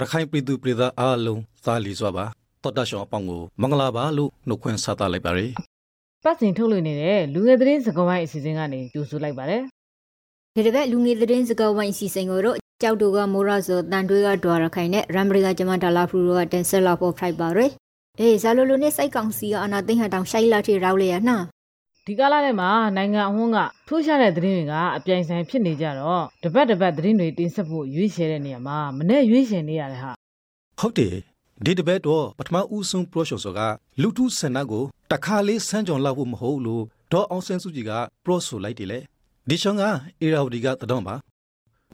[0.00, 2.24] ရခိုင်ပြည်သူပြည်သားအားလုံးသာလီစွာပါ
[2.62, 5.52] တော်တရှောင်းအပေါင်းကိုမင်္ဂလာပါလို့နှုတ်ခွန်းဆက်သလိုက်ပါရယ်
[6.24, 9.62] ပတ်စဉ်ထုတ်လွှင့်နေတဲ့လူငယ်သတင်းစကားဝိုင်းအစီအစဉ်ကနေကြိုဆိုလိုက်ပါတယ်
[10.54, 17.72] ဒီတစ်ပတ်လူငယ်သတင်းစကားဝိုင်းစီစဉ်ကိုတော့ကြောက်တူကမိုးရဆိုတန်တွေးကဒွာရခိုင်နဲ့ရမ်ဘရီကဂျမန်ဒါလာဖရူကတင်ဆက်လာဖို့ဖိုက်ပါရယ်
[18.20, 21.36] အေးဇာလိုလိုနဲ့စိုက်ကောင်စီကအနာသိန်းဟတောင်ရှိုက်လာထိရောက်လေရနာ
[22.06, 30.12] ဒီကာလထဲမှာနိုင်ငံအဝန်းကထိုးရှားတဲ့သတင်းတွေကအပြိုင်ဆိုင်ဖြစ်နေကြတော့တပတ်တပတ်သတင်းတွေတင်ဆက်ဖို့ရွေးချယ်တဲ့နေရာမှာမနဲ့ရွေးချယ်နေရတယ်ဟာ
[30.80, 31.14] ဟုတ်တယ်
[31.64, 33.60] ဒီတပတ်တော့ပထမဦးဆုံးပရောရှော့ဆိုက
[34.02, 37.92] လူထုဆန္ဒကိုတခါလေးစမ်းကြုံလောက်ဖို့မဟုတ်လို့ဒေါ်အောင်ဆန်းစုကြည်က
[38.24, 38.98] ပရောဆိုလိုက်တယ်လေ
[39.48, 39.84] ဒီရှောင်းက
[40.20, 41.14] အေရာဝတီကတတော်ပါ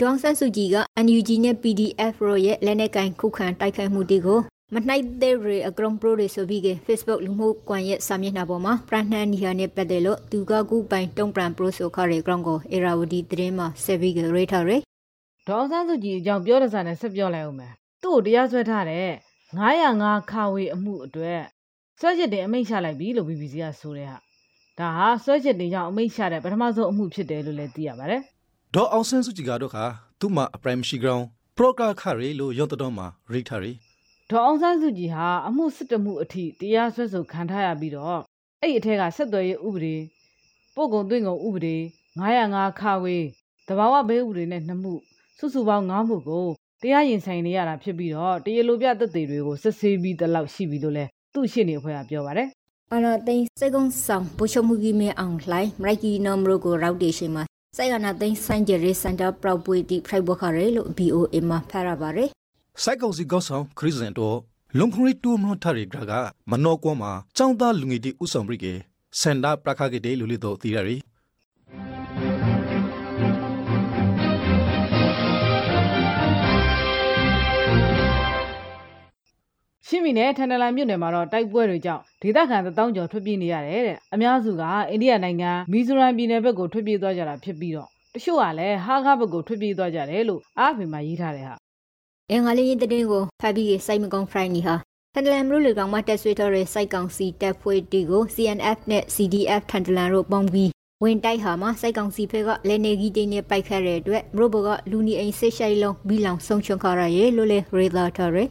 [0.01, 0.77] ဒေါန်ဆန်စုကြည်က
[1.07, 4.41] NUG နဲ့ PDF ရောရဲ့လက်နက်ကင်ခုခံတိုက်ခိုက်မှုတွေကို
[4.75, 14.81] မနှိုက်တဲ့ရေအကရုံပရိုတွေဆိုပြီးက Facebook လူမှုကွန်ရက်စာမျက်နှာပေါ်မှာပရနှန်နီဟာနဲ့ပတ်သက်လို့သူကကူပိုင်တုံပရန်ပရိုဆိုခရဲကရောင်းကိုအေရာဝတီသတင်းမှာဆက်ပြီးကရေထားရယ်
[15.47, 19.09] ဒေါအောင်ဆန်းစုကြည်အကြောင်းပြောတဲ့စာနဲ့ဆက်ပြောလိုက်အောင်မယ်သူ့ကိုတရားစွဲထားတဲ့
[19.73, 21.41] 905ခါဝေအမှုအတွက်
[22.01, 24.17] စွဲချက်တင်အမိန့်ချလိုက်ပြီလို့ BBC ကဆိုတဲ့ဟာ
[24.79, 28.21] ဒါဟာစွဲချက်တင်ကြောင့်အမိန့်ချတဲ့ပထမဆုံးအမှုဖြစ်တယ်လို့လည်းသိရပါတယ်
[28.75, 29.85] ဒေါ်အောင်ဆန်းစုကြည်ကတော့ခါ
[30.21, 31.25] သူ့မှာအပရိုင်မရှိကြောင်း
[31.57, 33.73] ပရောကခရေလို့ရုံတတော်မှာရိထားရီ
[34.31, 38.21] ဒေါအောင်ဆန်းစုကြည်ဟာအမှုစစ်တမှုအထိတရားစွဲဆိုခံထားရပြီးတော့
[38.61, 39.97] အဲ့ဒီအထက်ကဆက်သွယ်ရေးဥပဒေ
[40.75, 41.77] ပို့ကုန်သွင်းကုန်ဥပဒေ
[42.19, 43.17] 905ခါဝေ
[43.69, 44.95] တဘာဝဘေးဥပဒေနဲ့နှစ်မှု
[45.39, 46.47] စုစုပေါင်း9မှုကို
[46.83, 52.49] တရားရင်ဆိုင်နေရတာဖြစ်ပြီးတော့တရားလိုပြသက်သေတွေကိုစစ်ဆေးပြီးတလောက်ရှိပြီလို့လဲသူ့ရှင်းနေအဖွဲ့ကပြောပါတယ်
[52.93, 57.43] အနာသိန်းစေကုန်းဆောင်ဘူချုံမူကြီးမဲအောင်လှိုင်းမရိုက်ကီနံပါတ်ကိုရောက်တေရှိမှာ
[57.77, 62.31] စိုက်ကနာသိန်းစန်ဂျရီစန်တာပရော့ပွေတီဖရိုက်ဘခရဲလို့ BOA မှာဖရပါရယ်
[62.83, 64.37] စိုက်ကောင်စီကောက်ဆောင်ခရစ်စန်တော့
[64.79, 66.13] လုံခရီတူမထရီဂရက
[66.51, 68.67] မနောကွန်မှာចောင်းသားလူငယ်တီဥဆောင်ပြီးက
[69.21, 70.97] စန္ဒပရခကေတေလူလီတော့တီရရီ
[79.87, 91.57] ရှင်းမီနဲ့ထန်တလန်မြို့နယ်မှာတော့တိုက်ပွဲတွေကြောင့်ဒေသခံတောင်းကျော်ထွက်ပြေးနေရတယ်တဲ့အများစုကအိန္ဒိယနိုင်ငံမီဇိုရမ်ပြည်နယ်ဘက်ကိုထွက်ပြေးသွားကြတာဖြစ်ပြီးတော့တချို့ကလည်းဟာခါဘက်ကိုထွက်ပြေးသွားကြတယ်လို့အားဖေမှာရေးထားတယ်ဟာ
[92.33, 94.75] အင်္ဂါလေးရင်တဲ့ကိုဖတ်ပြီးစိုက်မကုန်းဖရိုင်နီဟာ
[95.13, 100.71] ထန်တလန်မလို့လေကောင်မတက်ဆွေးတော်ရဲ့စိုက်ကောင်စီတက်ဖွဲ့တီကို CNF နဲ့ CDF ထန်တလန်တို့ပေါင်းပြီး
[101.03, 108.49] ဝင်တိုက်ဟာမှာစိုက်ကောင်စီဖက်ကလက်နေကြီးတင်းနဲ့ပိုက်ခတ်တဲ့အတွက်မလို့ဘကလူနီအိမ်စစ်ရှိုင်လုံးဘီလောင်ဆုံးချွန်ခါရရဲ့လို့လေရေဒါတော်ရယ်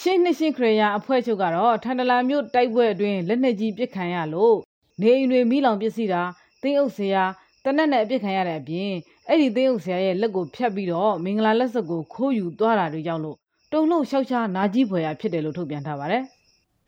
[0.00, 4.56] ရှင်းနှစ်ရှင်းခရယာအဖွဲ့ချုပ်ကတော့ထန်တလန်မြို့တိုက်ပွဲအတွင်းလက်နက်ကြီးပစ်ခံရလို့
[5.00, 6.22] နေအိမ်တွေမိလောင်ပစ္စည်းတာ
[6.62, 7.24] တင်းအုပ်ဆရာ
[7.64, 8.92] တနက်နဲ့အပစ်ခံရတဲ့အပြင်
[9.28, 13.36] အဲ့ဒီတင်းအုပ်ဆရာရဲ့လက်ကိုဖြတ်ပြီးတော့မင်္ဂလာလက်စပ်ကိုခိုးယူသွားတာတွေကြောင့်လို့
[13.72, 16.22] တုံ့လုံလျှောက်ချာနာကြီးဖွယ်ရဖြစ်တယ်လို့ထုတ်ပြန်ထားပါတယ်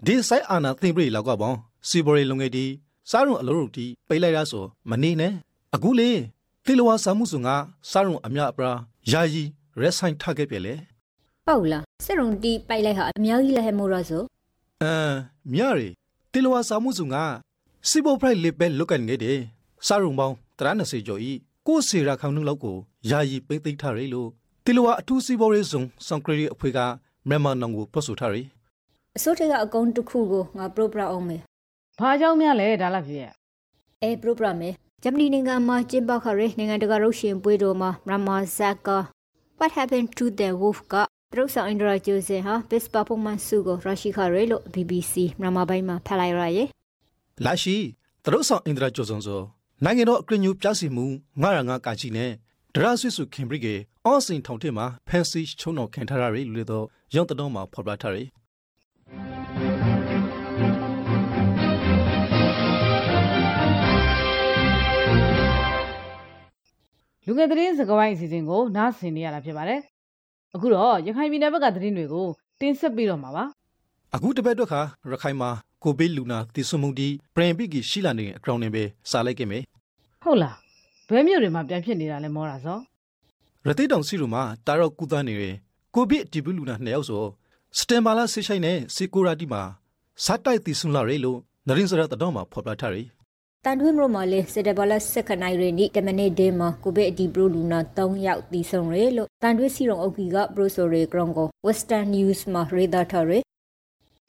[0.06, 2.64] ဒီဆိုင်အာနာသိမ့်ပရိလောက်ကပေါင်းစီဘော်ရီလုံငယ်တီ
[3.10, 5.32] စားရုံအလုံးရုံတီပိတ်လိုက်ရဆိုမနေနဲ့
[5.74, 6.10] အခုလေ
[6.66, 7.48] တေလဝါစာမှုစုံက
[7.90, 8.72] စားရုံအမြအပရာ
[9.10, 9.44] ယာယီ
[9.80, 10.74] ရက်ဆိုင်ထခဲ့ပြလေ
[11.46, 14.22] ပေါ့လားစစ်ရုံတီပိုက်လိုက်ဟာအများကြီးလည်းဟဲမို့ရဆို
[14.82, 15.14] အမ်
[15.52, 15.88] မြရီ
[16.32, 17.16] တေလဝါစာမှုစုံက
[17.88, 19.38] စီဘော်ဖရိုက်လစ်ပဲလုတ်ကန်ငယ်တယ်
[19.86, 21.32] စားရုံပေါင်း 30ကျော်ဤ
[21.66, 22.76] ကိုစေရာခေါင်းနှုတ်လောက်ကို
[23.10, 24.28] ယာယီပိတ်သိမ်းထားရလို့
[24.64, 26.78] တေလဝါအထူးစီဘော်ရီစုံစံကရီအဖွဲ့က
[27.28, 28.36] မြန်မာနောင်ကိုပတ်ဆိုထားရ
[29.16, 31.40] အစိုးရကအကုန်းတစ်ခုကိုငါပရိုပရာအောင်မယ်။
[32.00, 33.32] ဘာကြောင့်များလဲဒါလားဖြစ်ရဲ့
[34.02, 38.88] အဲပရိုပရာမယ်ဂျမနီနိုင်ငံမှာကျင်းပခရဲနိုင်ငံတကာရုပ်ရှင်ပွဲတော်မှာရမာဇက်က
[39.58, 40.94] What happened to the wolf က
[41.32, 46.68] တရုတ်ဆောင်အင်ဒရာဂျိုစင်ဟာ best performance ဆုကိုရရှိခရဲလို့ BBC မြန်မာပိုင်းမှာဖတ်လိုက်ရရဲ့
[47.44, 47.76] လာရှိ
[48.24, 49.40] တရုတ်ဆောင်အင်ဒရာကျော်စုံစော
[49.84, 51.06] နိုင်ငံတော်အကရညူပြစီမှု
[51.42, 52.30] 905ကာကြီးနဲ့
[52.74, 53.74] ဒရဆွေစုခင်ဘရစ်ကေ
[54.06, 58.18] အော့စင်ထောင်ထက်မှာဖန်စီချုံတော်ခင်ထားရလေလို့တော့ရောင်းတတော်မှာဖော်ပြထားရ။
[67.26, 69.80] လူငယ်သတင်းစကားဝိုင်းအစီအစဉ်ကိုနားဆင်နေရတာဖြစ်ပါတယ်။
[70.54, 72.26] အခုတော့ရခိုင်ပြည်နယ်ဘက်ကသတင်းတွေကို
[72.60, 73.44] တင်ဆက်ပြီးတော့မှာပါ
[74.16, 74.80] အခုတပတ်တော့ခါ
[75.10, 75.50] ရခိုင်မှာ
[75.82, 79.62] ကိုဗစ်လူနာတည်ဆုံမှုဒီပရင်ပိကီရှိလာနေတဲ့အကြောင်းနဲ့ပဲစားလိုက်ခဲ့မယ်။
[80.22, 80.54] ဟုတ်လား။
[81.08, 82.78] ဘဲမြို့တွေမှာပြန်ဖြစ်နေတာလဲမောတာစော
[83.66, 85.54] ရတိတောင်စီရူမှာတာရော့ကူသားနေတဲ့
[85.94, 87.24] ကိုဗစ်ဒီဘူးလူနာနှစ်ယောက်ဆို
[87.78, 89.62] စတန်ဘာလာဆေးရှိုင်းနဲ့စီကိုရာတီမှာ
[90.24, 91.38] စတ်တိုက်တည်ဆုံလာရဲလို့
[91.68, 92.96] နရင်စရတတော်မှာဖော်ပြထားရ
[93.64, 103.32] တန်ထွေးမလို့မလေးစစ်တဘလစက်ခနိုင်ရနီတမနေဒေးမှာကိုဗစ်အဒီပရိုလူနာ3ယောက်တည်ဆုံရဲလို့တန်ထွေးစီရုံအုပ်ကြီးကပရိုဆိုရီဂရုံကို Western News မှာရေးသားထားရ။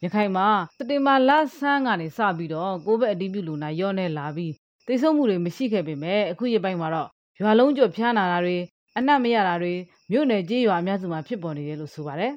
[0.03, 0.47] ရခိုင်မှာ
[0.77, 4.53] စတင်မာလဆန်းကနေစပြီးတော့ကိုဗစ်အတည်ပြုလူနာရော့နေလာပြီး
[4.87, 7.07] သိဆုံးမှုတွေမရှိခဲ့ပေမဲ့အခုရပိုင်းမှာတော့
[7.39, 8.57] ရွာလုံးကျွတ်ဖျားနာတာတွေ
[8.97, 9.73] အနက်မရတာတွေ
[10.11, 12.33] မြို့နယ်ကြေးရွာအများစုမှာဖြစ်ပေါ်နေတယ်လို့ဆိုပါတယ်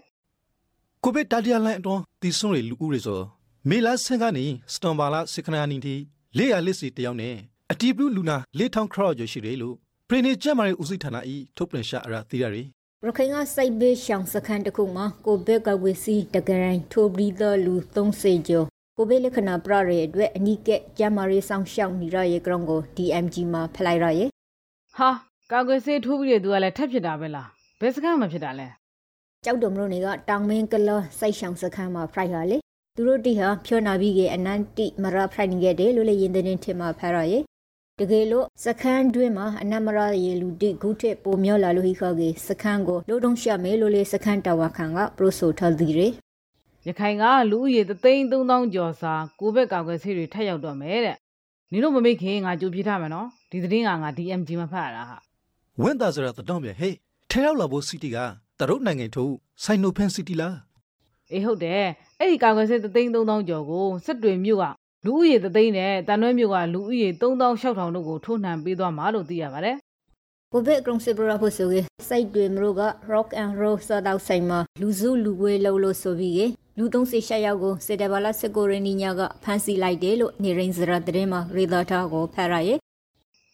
[1.02, 3.20] ကိုဗစ်တာဒီယာလိုင်းအတွန်းတည်ဆုံရလူဦးတွေဆို
[3.68, 5.96] မေလာဆန်ကနေစတန်ဘာလာစခနာနီတီ
[6.36, 7.34] လေးရလစ်စီတယောက်နဲ့
[7.72, 9.74] အတီဘူးလူနာ၄ထောင်ခရော့ရရှိတယ်လို့
[10.08, 12.66] ပရိနေကျမ်းမာရေးဦးစီးဌာနဤထုတ်ပြန်ရှာအရာသိရတယ်
[13.04, 18.66] ရခိုင်ကစိုက်ဘေးရှောင်စခန်းတစ်ခုမှာကိုဘက်ကဝေစီတကရိုင်းထိုဘရီသလူ30ကျော်
[18.96, 24.30] ကိုဘေးလက္ခဏာပြရရဲ့အတွက်အနိကဲကျမရေးဆောင်ရှောက်နေရရဲ့ကောင်ကို DMG မှာဖလိုက်ရရဲ့
[24.96, 25.10] ဟာ
[25.52, 27.48] ကာကွယ်ဆေးထိုးပြီးတဲ့သူကလည်းထပ်ဖြစ်တာပဲလား
[27.80, 28.68] ဘယ်စကားမှဖြစ်တာလဲ
[29.44, 32.58] ကြောက်တုံမလို့နေကတောင်မင်းကလောစိုက်ရှောင်စခန်းမှာဖလိုက်ရလေ
[32.96, 37.42] သူတို့တိဟာဖြောနာပြီးကအနန်တိမရဖလိုက်နေခဲ့တယ်လို့လည်းရင်တဲ့ထင်မှာဖရရဲ့
[38.02, 46.08] တကယ်လို့စခန်းတွင်းမှာအနမရရေလူတိဂုထက်ပိုမျောလာလို့ဟိခောကေစခန်းကိုလိုတုံးရှက်မဲလို့လေစခန်းတာဝခံကပရိုဆိုထဒီရေ
[46.86, 51.16] ရခိုင်ကလူဦးရေ33000ကျော်စာကိုဘက်ကာကွယ်ဆေးတွေထပ်ရောက်တော့မယ်တဲ့
[51.72, 55.16] နင်တို့မမိတ်ခင်ငါကြိုပြထားမယ်နော်ဒီသတင်းကငါ DMG မှာဖတ်ရတာဟာ
[55.80, 56.94] ဝင်းသားဆိုရတဲ့တော့ပြဟေး
[57.30, 58.16] ထဲရောက်လာဖို့စီတီက
[58.58, 59.32] တရုတ်နိုင်ငံထုတ်
[59.64, 60.56] ဆိုင်နိုဖန်စီတီလား
[61.32, 61.84] အေးဟုတ်တယ်
[62.18, 64.66] အဲ့ဒီကာကွယ်ဆေး33000ကျော်ကိုစစ်တွေမြို့က
[65.06, 69.76] လူဦးရေ3သိန်းနဲ့တန်ရွဲမြို့ကလူဦးရေ3600တို့ကိုထိုးနှံပေးသွားမှာလို့သိရပါတယ်
[70.52, 72.82] ကိုဗစ်ကရုံစပရဖို့ဆိုကေစိုက်တွေမလို့က
[73.12, 76.46] rock and roll စတော့ဆိုင်မှာလူစုလူဝေးလုံးလို့ဆိုပြီးကေ
[76.78, 82.78] လူ30ရှာရောက်ကိုစေတဘာလာစကိုရနီညာကဖမ်းဆီးလိုက်တယ်လို့နေရင်စရာတဲ့မှာရေဒါတာကိုဖရရဲ့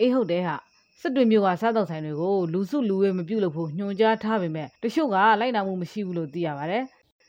[0.00, 0.56] အေးဟုတ်တယ်ဟာ
[1.00, 6.84] စစ်တွေမြို့ကစားတော့ဆိုင်တွေကိုလူစုလူဝေးမပြုတ်လို့ဖို့ညွှန်ကြားထားပေမဲ့တချို့ကလိုက်နာမှုမရှိဘူးလို့သိရပါတယ်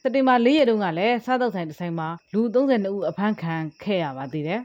[0.05, 4.61] စက်တင်ဘာ၄ရက်တုန်းကလည်းစားတော့ဆိုင်တစ်ဆိုင်မှာလူ32ဦးအဖမ်းခံခဲ့ရပါသေးတယ်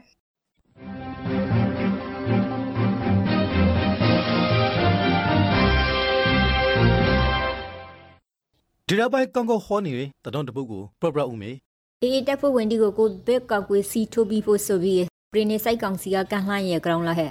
[8.87, 11.51] ဒီရပိုင်ကောင်ကောဟောနေတဲ့တော့တပုတ်ကိုပရပရဦးမေ
[12.03, 17.29] အေးတက်ဖို့ဝင်ဒီကိုကိုဘက်ကောက်ကွေးစီထိုးပြီးဖို့ဆိုပြီးပရိနေစိုက်ကောင်စီကကန်လှမ်းရဲ့ ground လာဟဲ့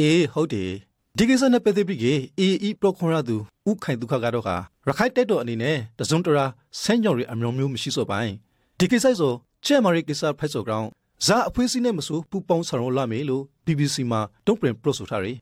[0.00, 0.70] အေးဟုတ်တယ်
[1.16, 3.36] ဒီကိစ္စနဲ့ပတ်သက်ပြီးကေအေအီပရခွန်ရသူ
[3.70, 4.56] ဥခိုင်ဒုက္ခကတော့ဟာ
[4.86, 6.46] ရခိုင်တက်တော်အနေနဲ့တစုံတရာ
[6.78, 8.32] ဆန်းကြော်ရီအမျိုးမျိုးမရှိစောပိုင်း
[8.78, 9.32] ဒီကိစ္စဆို
[9.64, 10.86] ချဲမာရီကိစ္စဖက်ဆိုကောင်
[11.26, 15.36] ဇာအဖွေးစီနဲ့မဆိုပူပေါင်းဆောင်ရလာမေလို့ BBC မှာတုံ့ပြန်ပရိုဆိုထားတယ်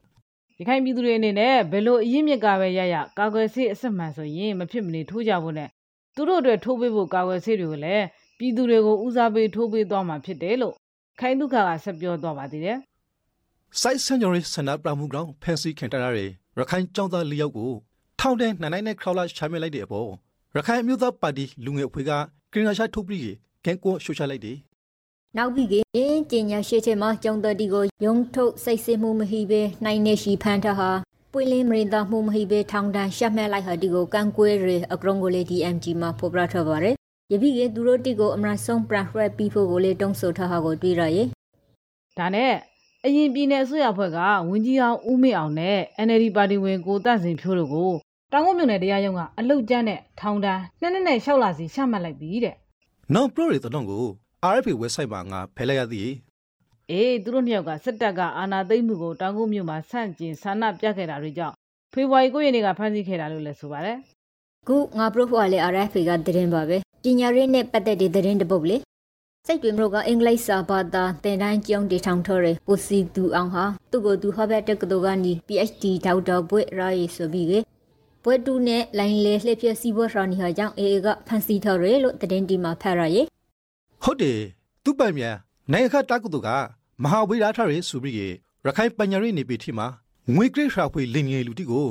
[0.58, 5.68] ရခိုင်ပြည်သူတွေအနေနဲ့ဘယ်လိုအရင်းမြစ်ကပဲရရကာကွယ်ဆေးအစစ်မှန်ဆိုရင်မဖြစ်မနေထိုးကြဖို့နဲ့
[6.16, 8.04] သူတို့အတွက်ထိုးပေးဖို့ကာကွယ်ဆေးတွေကိုလည်း
[8.38, 10.74] ပြည်သူတွေကိုဦးစားပေးထိုးပေးသွားမှာဖြစ်တယ်လို့
[11.20, 12.78] ခိုင်ဒုက္ခကဆက်ပြောသွားပါသေးတယ်
[13.80, 16.18] စိုက်ဆန်ဂျော်ရီစန္ဒပရမှုကောင်ဖန်စီခင်တရရ
[16.58, 17.72] ရခိုင်ចောင်းသား၄ယောက်ကို
[18.20, 20.10] ထောင်တဲ့နိုင်နိုင်နဲ့ခရောလာချမ်းမြလိုက်တဲ့အပေါ်
[20.58, 22.10] ရခိုင်အမျိုးသားပါတီလူငယ်အဖွဲ့က
[22.52, 23.22] ကရင်နာရှာထုတ်ပြီး
[23.64, 24.56] ကဲကောရှုချလိုက်တယ်
[25.36, 30.90] နောက်ပြီးကင်းကျင်ညာရှိချေမှာကျောင်းတော်တီကိုယုံထုတ်စိတ်ဆင်းမှုမရှိဘဲနိုင်နေရှိဖန်ထဟာ
[31.32, 36.94] ပွင့်လင်းမရင်သားမှုမရှိဘဲထောင်တန်းရှက်မဲ့လိုက်ဟာဒီကိုကန်ကွဲရအကရုံကိုလေ DMG မှာဖော်ပြထားပါရယ်
[37.32, 41.26] ယပိကသူတို့တီကိုအမရဆုံးပရဖရက်ပြီးဖို့ကိုလေတုံးဆိုထားဟာကိုတွေ့ရရဲ့
[42.18, 42.52] ဒါနဲ့
[43.04, 44.18] အရင်ပြည်နယ်အစိုးရအဖွဲ့က
[44.48, 47.92] ဝန်ကြီးအောင်ဦးမေအောင်နဲ့ NLD ပါတီဝင်ကိုတန့်စင်ဖြိုးတို့ကို
[48.32, 52.54] တောင်ကုန်းမြို့နယ်တရားရုံးကအလုတ်ကျန်းတဲ့ထောင်ဒဏ်နှစ်နှစ်နဲ့ရှောက်လာစီချမှတ်လိုက်ပြီတဲ့
[53.14, 54.04] နောက်ပရိုရီတော့ကို
[54.54, 56.10] RFA website မှာငါဖယ်လိုက်ရသည်
[56.90, 61.54] အေးသူတို့နှစ်ယောက်ကစစ်တပ်ကအာဏာသိမ်းမှုကိုတောင်ကုန်းမြို့မှာဆန့်ကျင်ဆန္ဒပြခဲ့တာတွေကြောင့်
[61.92, 63.98] ဖေဖော်ဝါရီ9ရက်နေ့ကဖမ်းဆီးခဲ့တာလို့လည်းဆိုပါတယ်
[64.68, 68.76] ခုငါပရိုဖွာလေ RFA ကသတင်းပါပဲပညာရေးနဲ့ပတ်သက်တဲ့သတင်းတစ်ပုဒ်လေ
[69.46, 77.54] စိတ်တွေမလို့ကအင်္ဂလိပ်စာဘာသာသင်တန်းကျောင်းတည်ထောင်ထော်ရယ်ပိုစီသူအောင်ဟာသူ့ကိုသူဟဘတ်တက္ကသိုလ်ကနေ PhD ဒေါက်တာဘွဲ့ရာရီဆိုပြီးက
[78.24, 83.26] ဘွဲ့တူနဲ့လိုင်းလေလှည့်ပြစီဘွဲ့ရာနီဟာကြောင့်အေအေကဖန်စီထော်ရယ်လို့သတင်းတီမှာဖတ်ရရဲ့
[84.02, 84.38] ဟုတ်တယ်
[84.84, 85.36] သူပိုင်မြန်
[85.72, 86.50] နိုင်ငံခတက္ကသိုလ်က
[87.02, 88.16] မဟာဝိရာထရဆိုပြီး
[88.66, 89.86] ရခိုင်ပညာရေးနေပြီထီမှာ
[90.34, 91.86] ငွေကြိရှာဖွေလင်ငယ်လူတီကို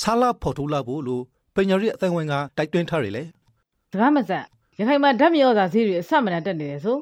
[0.00, 1.22] ဆာလာဖော်ထုတ်လာဖို့လို့
[1.54, 3.22] ပညာရေးအတိုင်းဝိုင်းကတိုက်တွန်းထားရလေ။
[3.90, 4.44] စကားမဆက်
[4.78, 6.96] ရခိုင်မှာဓာတ်မြေဩဇာဈေးတွေအဆက်မတန်တက်နေတယ်ဆို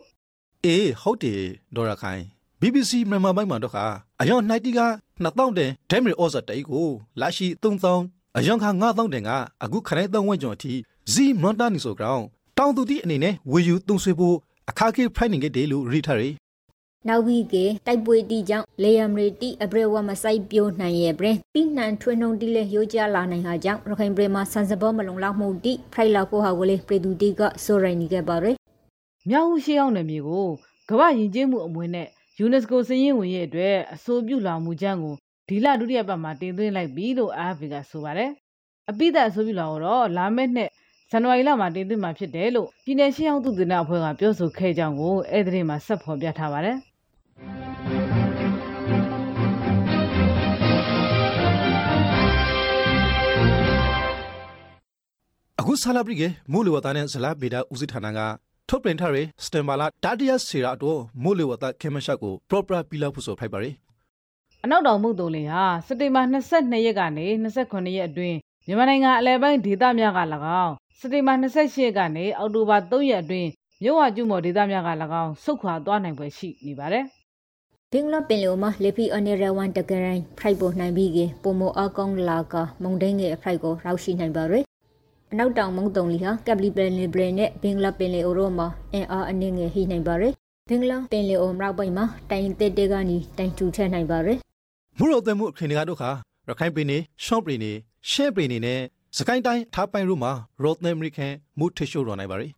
[0.64, 1.40] အေးဟုတ်တယ်
[1.76, 2.22] ဒေါ်ရခိုင်
[2.60, 3.78] BBC မြန်မာပိုင်းမှာတော့က
[4.20, 4.80] အယောင်နိုင်တီက
[5.25, 6.88] 2000တန်ဒဲမီအော်ဇာတိုင်ကို
[7.20, 9.30] လာရှိ3000 အယောင်ခ9000တန်က
[9.64, 10.72] အခုခရိုင်3ဝန်းကျော်အထိ
[11.12, 12.22] ဇီမွန်တာနီဆိုကောင်
[12.58, 14.36] တောင်သူတီအနေနဲ့ဝေယူသုံးဆွေးဖို့
[14.70, 16.22] အခါခေဖိုင်နေကြတယ်လို့ရီထားရ
[17.08, 17.54] နောက်ပြီးက
[17.86, 28.56] တိုက်ပွဲတီကြောင့်လေယမ်ရီတီအဘရဝမဆိုင်ပြိုးနိုင်ရဲ့ပြင်ပြီးနှံထွန်းနှုံတီလဲရိုးကြလာနိုင်ဟာကြောင့်ရခိုင်ပြည်မှာဆန်စဘောမလုံလောက်မှုတီဖိုင်လာဖို့ဟာကိုလေပြည်သူတီကဆိုရိုင်းနေခဲ့ပါရယ်။
[29.28, 30.46] မြောက်ဦးရှေးအောင်နယ်မြေကို
[30.88, 32.08] ကမ္ဘာယဉ်ကျေးမှုအမွေနဲ့
[32.44, 35.14] UNESCO စည်ရင်းဝင်ရဲ့အတွက်အဆိုပြုလာမှုချမ်းကို
[35.48, 38.30] ဒီလဒုတိယပတ်မှာတင်သွင်းလိုက်ပြီလို့ AFP ကဆိုပါတယ်။
[38.90, 40.70] အပိသက်အဆိုပြုလာတော့လာမယ့်နှစ်
[41.10, 46.76] ဇန်နဝါရီလမှာတင်သွင်းမှာဖြစ်တယ်လို့ပြည်내ရှေးအောင်သူတင်တဲ့အဖွဲ့ကပြောဆိုခဲ့ကြောင်းကိုအဲ့ဒီမှာဆက်ဖော်ပြထားပါတယ်။
[55.60, 58.20] အခုဆာလာပရိကေမိုးလေဝသနဲ့ဇလာဗေဒဦးစီးဌာနက
[58.68, 63.74] ထုတ်ပြန်ထားတဲ့စတန်ဘာလာတာတရစီရာတော့မိုးလေဝသခေမရှက်ကို proper ပြလောက်ဖို့ဆိုဖိုက်ပါရယ်
[64.66, 70.21] အနောက်တောင်မုတ်တုံလင်ဟာစက်တင်ဘာ22ရက်ကနေ29ရက်အတွင်းမြန်မာနိုင်ငံအလဲပိုင်းဒေသများက၎
[70.62, 73.49] င်းစက်တင်ဘာ28ရက်ကနေအောက်တိုဘာ3ရက်အတွင်း
[73.83, 74.90] မြို့ဝကျွမော်ဒေသများက၎
[75.23, 77.04] င်းဆုတ်ခွာသွားနိုင်ပွဲရှိနေပါတယ်
[77.92, 84.64] ဘင်္ဂလားပင်လယ်မှာလေပီအနေရဝန်တကရိုင်းဖရိုက်ပေါ်နိုင်ပြီးကပုံမအကောင်လာကမုန်တိုင်းငယ်အဖရိုက်ကိုရောက်ရှိနိုင်ပါရယ်
[85.33, 90.35] အနောက်တောင်မုန်တုံလီဟာကပ်လီပယ်လီဘရနဲ့ဘင်္ဂလားပင်လယ်အိုရောမှာအင်အားအနေငယ်ဟိနိုင်ပါရယ်
[90.68, 94.38] ဘင်္ဂလားပင်လယ်အိုမြောက်ပိုင်းမှာတိုင်တက်တဲကနေတိုင်ထူထက်နိုင်ပါရယ်
[94.98, 96.10] မှုရောတဲ့မှုအခရင်တွေကတို့ခါ
[96.48, 97.76] ရခိုင်ပြည်နယ်ရှော့ပြည်နယ်
[98.10, 98.80] ရှဲပြည်နယ်နဲ့
[99.16, 100.32] စကိုင်းတိုင်းထားပိုင်ရုမှာ
[100.62, 102.48] ရော့သမ်အမေရိကန်မှုထရှိုးတော်နိုင်ပါရီ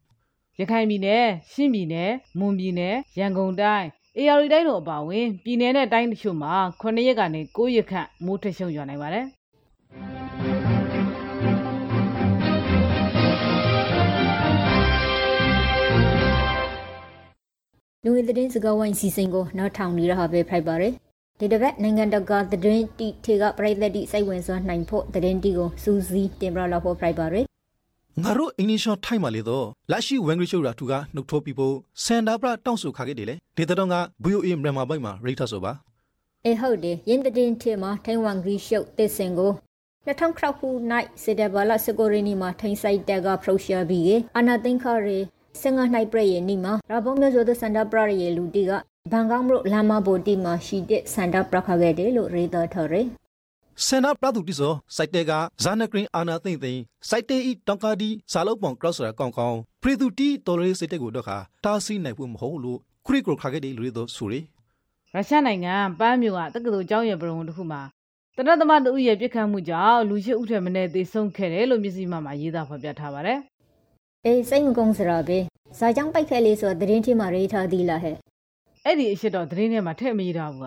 [0.60, 9.26] ရခိုင်ပြည်နယ်ရှမ်းပြည်နယ်မွန်ပြည်နယ်ရန်ကုန်တိုင်းအေရရီတိုင်းတို့အပါအဝင်ပြည်နယ်နဲ့တိုင်းတချို့မှာ9ရက်ကနေ9ရက်ခန့်မိုးထရှုံရွာနိုင်ပါတယ်
[18.04, 20.94] လူဝင်သတင်းစကားဝိုင်းစီစဉ်ကိုနောက်ထောင်နေရဟာပဲဖိုက်ပါရယ်
[21.40, 27.46] ဒီတစ်ပတ်နိုင်ငံတကာသတင်းတီထေကပြိသက်တိစိတ်ဝင်စားနိုင်ဖို့သတင်းတီကိုစူးစီးတင်ပြလာဖို့ဖိုက်ပါရယ်
[28.22, 31.74] ငါတို့အင်္ဂလိပ်ရှောထိုက်မှလေတော့လက်ရှိဝမ်ဂရီရှိုရာသူကနှုတ်ထိုးပြီးဖို့
[32.04, 35.72] စန်ဒါပရာတောင်းဆိုခါခဲ့တယ်လေဒေသတော်က VOA မြန်မာဘိုက်မှာရိတ်ထဆိုပါ
[36.44, 39.52] အေဟုတ်တယ်ယင်းသတင်းထေမှာထိုင်ဝမ်ဂရီရှုပ်တစ်စင်ကို
[40.06, 45.18] 2000ခုနိုင်စေတဘာလစကိုရီနီမှာထိုင်ဆိုင်တက်ကဖရိုရှာဘီကေအနာသိန်းခရီ
[45.62, 48.72] စင်ငါနိုင်ပြရဲ့နီမှာရဘုံမျိုးဆိုတဲ့စန္ဒပရရဲ့လူတီက
[49.12, 53.06] ဘန်ကောက်မြို့လာမဘိုတီမှာရှိတဲ့စန္ဒပရခခဲ့တယ်လို့ရေးတော်ထော်ရယ်
[53.84, 55.32] စန်ဒါပရာသူတိဆိုစိုက်တဲက
[55.62, 64.40] ဇာနဂရင်းအာနာသိမ့်သိမ့်စိုက်တဲဤတောင်ကာဒီဇာလုတ်ပောင်ကရော့ဆရာကောင်းကောင်းပရီသူတီတော်ရေးစိတ်တက်ကိုတော့ခါတားဆီးနိုင်ဖို့မဟုတ်လို့ခရီကရခါခဲ့တယ်လူတွေတော့ဆိုရီ
[65.14, 67.82] ရုရှားနိုင်ငံပန်းမြို့ကတက္ကသိုလ်ကျောင်းရပရုံတစ်ခုမှာ
[68.36, 73.38] တနတ်သမားတဦးရဲ့ပြစ်ခတ်မှုကြောင့်လူရှိဥထက်မနဲ့သေဆုံးခဲ့တယ်လို့မျက်စိမှမှာရေးသားဖော်ပြထားပါတယ်
[74.24, 75.38] အေးစိတ်မကုန်းစရာပဲ
[75.78, 78.16] ဇာကြောင့်ပိုက်ခဲလေးဆိုသတင်းထီမှာရေးထားသေးလားဟဲ့။
[78.88, 80.66] အဲ့ဒီအရှိတော့သတင်းထဲမှာထည့်မရေးထားဘူးက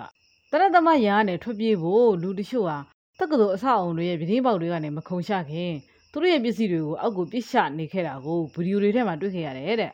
[0.51, 2.77] တနတ်သမားရာကနေထွက်ပြေးဖို့လူတချို့ဟာ
[3.19, 5.71] တက္ကသိုလ်အဆောက်အုံတွေရဲ့ပြင်းပေါက်တွေကနေမခုံချခင်
[6.11, 9.91] သူတို့ရဲ့ပစ္စည်းတွေကိုအောက်ကိုပစ်ချနေခဲ့တာကိုဗီဒီယိုတွေထဲမှာတွေ့ခဲ့ရတယ်တဲ့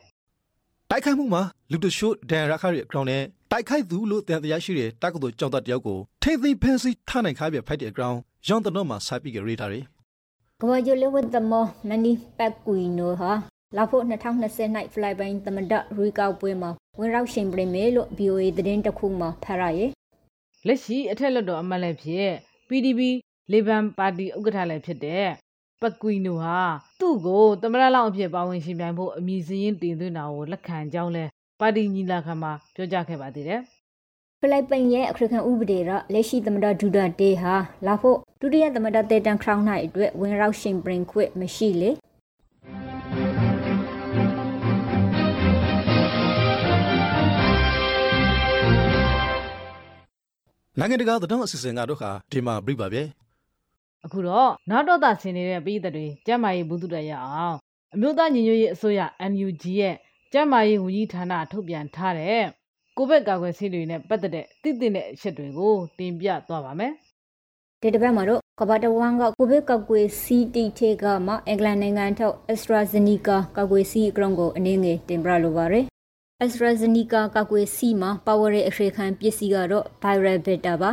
[0.90, 8.18] တိုက်ခိုက်မှုမှာလူတရှို့ဒန်ရခါရဲ့အကောင့်နဲ့တိုက်ခိုက်သူလို့တန်တရားရှိတဲ့တက္ကသိုလ်ကျောင်းသားတယောက်ကိုထိသိဖန်စီထားနိုင်ခါပြဖိုက်တဲ့အကောင့်
[8.48, 9.84] ရောင်းတတော့မှာစာပြီးကြရေးထားတယ်
[10.60, 13.32] ကဘာဂျိုလေဝတ်တမောမနီပတ်ကွီနိုဟာ
[13.74, 19.90] လာဖို့2020 night fly ပိုင်းသမဒရီကောက်ပွဲမှာဝင်ရောက်ရှင်ပြမယ်လို့ BOA သတင်းတစ်ခုမှာဖတ်ရရဲ့
[20.66, 22.28] လက်ရှိအထက်လွှတ်တော်အမတ်လည်းဖြစ်
[22.68, 23.00] PDP
[23.52, 25.26] လေဘန်ပါတီဥက္ကဋ္ဌလည်းဖြစ်တဲ့
[25.82, 26.58] ပကွီနိုဟာ
[27.00, 31.24] သူ့ကိုသမရလောင်အဖြစ်ပါဝင်ရှင်ပြိုင်ဖို့အမည်စရင်းတင်သွင်းတာကိုလက်ခံကြောင်းလဲ
[31.60, 33.60] ပါတီညီလာခံမှာပြောကြားခဲ့ပါသေးတယ်
[34.40, 35.82] ဖလိုက်ပိန်ရဲ့အခရခံဥပဒေရ
[36.12, 37.54] လက်ရှိသမဒဒူဒတေဟာ
[37.86, 41.90] လာဖို့ဒုတိယသမဒတေတန်ခရောင်းနိုင်အတွက်ဝင်ရောက်ရှင်ပြခွင့်မရှိလေ
[50.78, 53.02] နိုင်ငံတကာသတင်းအစီအစဉ်ကတော့ခါဒီမှာပြပါဗျ။
[54.04, 57.56] အခုတော့နောက်တော့သာဆင်နေတဲ့ပြည်သက်တွေကျမ်းမာရေးဘုသူတရအောင်
[57.94, 59.94] အမျိုးသားညီညွတ်ရေးအစိုးရ NUG ရဲ့
[60.32, 62.44] ကျမ်းမာရေးဝန်ကြီးဌာနထုတ်ပြန်ထားတဲ့
[62.96, 66.92] ကိုဗစ်ကာကွယ်ဆေးတွေနဲ့ပတ်သက်တဲ့တည်တည်တဲ့အချက်တွေကိုတင်ပြသွားပါမယ်
[67.80, 75.84] ဒီတစ်ပတ်မှာတော့ကဘာတဝမ်ကကိုဗစ်ကောက်ကွယ်စီတီထေကမှာအင်္ဂလန်နိုင်ငံထုတ် AstraZeneca ကောက်ကွယ်စီအကောင်ကိုအနေငယ်တင်ပြလိုပါရယ်
[76.44, 80.90] AstraZeneca ကောက်ကွယ်စီမှာ power ရဲ့အခရခံပစ္စည်းကတော့ viral beta ပါ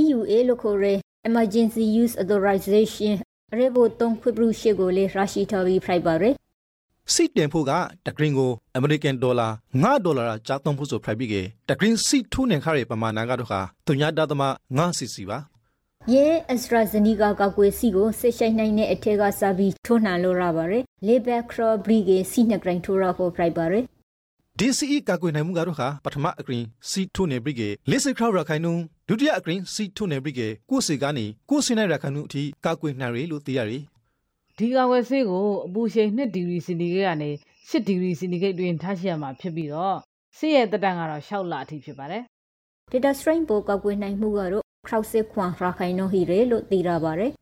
[0.00, 0.98] EUA လို့ခေါ်တဲ့
[1.28, 3.14] Emergency Use Authorization
[3.58, 6.34] ရေဘိုတုံးခွင့်ပြုရှေ့ကိုလေရရှိထားပြီးဖိုက်ပါရယ်
[7.12, 7.72] စီတင်ဖို့က
[8.06, 9.48] တဂရင်းကိုအမေရိကန်ဒေါ်လာ
[9.82, 11.34] 9ဒေါ်လာကြာသုံးဖို့ဆိုဖိုက်ပြီးက
[11.68, 14.42] တဂရင်းစီထိုးနေခရရဲ့ပမာဏကတော့ခါသူညာတသမ
[14.76, 15.38] 9စီစီပါ
[16.12, 23.84] ရဲ AstraZeneca ကောက်ကွယ်စီကိုစစ်ရှိုင်းနိုင်တဲ့အထက်ကစားပြီးထိုးနှံလို့ရပါရယ် Label Crow Brigade စီနှစ်ဂရိုင်းထိုးရဖို့ဖိုက်ပါရယ်
[24.60, 28.72] DCE ကာကွယ်နိုင်မှုကတော့ခါပထမအဂရင်းစီထိုးနေပြီးကလေးစခရရခိုင်နု
[29.08, 33.78] ဒုတိယအဂရင်းစီထိုးနေပြီးကကိုစီကနေကိုစင်နိုင်ရခိုင်နုအထိကာကွယ်နိုင်ရလို့သိရရီ
[34.58, 37.30] ဒီကာကွယ်ဆေးကိုအပူချိန်2ဒီဂရီစင်တီဂရိတ်ကနေ
[37.70, 39.96] 10ဒီဂရီစင်တီဂရိတ်တွင်ထားရှိရမှာဖြစ်ပြီးတော့
[40.36, 42.22] ဆေးရဲ့တက်တန်ကတော့6လအထိဖြစ်ပါတယ်
[42.92, 47.32] Data strain ပိုကောက်ကွယ်နိုင်မှုကတော့ crowd စစ်ခွန်ရခိုင်နှုန်းဟီရဲလို့သိရပါတယ်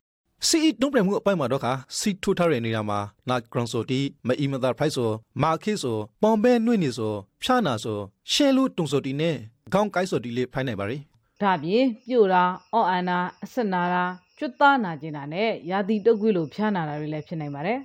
[0.48, 5.10] စီအီတုံးပြမှုအပိုင်းမှာတော့ခါစီထိုးထားတဲ့နေရာမှာနာဂရွန်ဆိုတီမအီမသာဖိုက်ဆို
[5.42, 7.98] မာခိဆိုပေါင်ဘဲနှွေ့နေဆိုဖြာနာဆို
[8.32, 9.36] ရှဲလူတုံဆိုတီနဲ့
[9.72, 10.98] ခေါင်းကိုက်ဆိုတီလေးဖိုင်နိုင်ပါရီ
[11.42, 12.44] ဒါပြင်ပြို့တာ
[12.74, 14.04] အော့အန်တာအဆက်နာတာ
[14.38, 17.78] ကျွတ်သားနာကျင်တာနဲ့ရာသီတုပ်ကွေးလိုဖျားနာတာတွေလည်းဖြစ်နိုင်ပါတယ်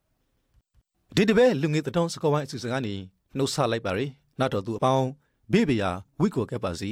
[1.15, 2.95] ဒီတပည့်လူငယ်တထောင်စကောဝိုင်းအစီအစဉ်ကနေ
[3.37, 4.05] နှုတ်ဆက်လိုက်ပါရီ
[4.39, 5.07] နောက်တော့သူအပေါင်း
[5.51, 6.91] ဘေးဘရာဝိကိုကပ်ပါစီ